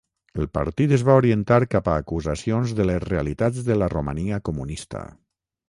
El 0.43 0.47
partit 0.57 0.93
es 0.95 1.03
va 1.09 1.17
orientar 1.21 1.59
cap 1.75 1.91
a 1.91 1.99
acusacions 2.05 2.73
de 2.81 2.89
les 2.93 3.05
realitats 3.05 3.69
de 3.71 3.79
la 3.83 3.93
Romania 3.97 4.43
Comunista. 4.51 5.07